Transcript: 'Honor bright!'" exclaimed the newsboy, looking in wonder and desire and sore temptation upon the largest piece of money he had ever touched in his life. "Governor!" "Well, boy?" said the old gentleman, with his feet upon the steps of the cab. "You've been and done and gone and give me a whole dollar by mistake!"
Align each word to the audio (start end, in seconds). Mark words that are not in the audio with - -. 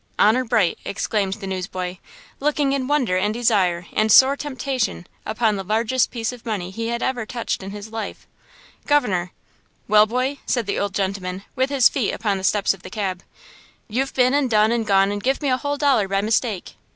'Honor 0.17 0.43
bright!'" 0.43 0.79
exclaimed 0.83 1.33
the 1.33 1.45
newsboy, 1.45 1.97
looking 2.39 2.73
in 2.73 2.87
wonder 2.87 3.17
and 3.17 3.35
desire 3.35 3.85
and 3.93 4.11
sore 4.11 4.35
temptation 4.35 5.05
upon 5.27 5.57
the 5.57 5.63
largest 5.63 6.09
piece 6.09 6.31
of 6.33 6.43
money 6.43 6.71
he 6.71 6.87
had 6.87 7.03
ever 7.03 7.23
touched 7.23 7.61
in 7.61 7.69
his 7.69 7.91
life. 7.91 8.25
"Governor!" 8.87 9.31
"Well, 9.87 10.07
boy?" 10.07 10.39
said 10.47 10.65
the 10.65 10.79
old 10.79 10.95
gentleman, 10.95 11.43
with 11.55 11.69
his 11.69 11.87
feet 11.87 12.13
upon 12.13 12.39
the 12.39 12.43
steps 12.43 12.73
of 12.73 12.81
the 12.81 12.89
cab. 12.89 13.21
"You've 13.87 14.15
been 14.15 14.33
and 14.33 14.49
done 14.49 14.71
and 14.71 14.87
gone 14.87 15.11
and 15.11 15.21
give 15.21 15.39
me 15.39 15.49
a 15.51 15.57
whole 15.57 15.77
dollar 15.77 16.07
by 16.07 16.21
mistake!" 16.21 16.77